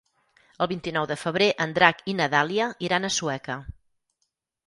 El 0.65 0.67
vint-i-nou 0.69 1.07
de 1.11 1.17
febrer 1.23 1.49
en 1.65 1.75
Drac 1.75 2.01
i 2.13 2.17
na 2.21 2.27
Dàlia 2.35 2.69
iran 2.87 3.05
a 3.05 3.11
Sueca. 3.17 3.59